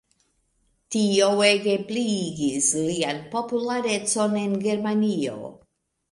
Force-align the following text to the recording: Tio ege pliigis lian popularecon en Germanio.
Tio 0.93 1.25
ege 1.49 1.73
pliigis 1.89 2.69
lian 2.85 3.19
popularecon 3.33 4.33
en 4.45 4.57
Germanio. 4.65 5.37